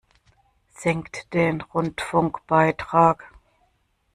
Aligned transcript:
Senkt 0.73 1.31
den 1.31 1.61
Rundfunkbeitrag! 1.61 3.23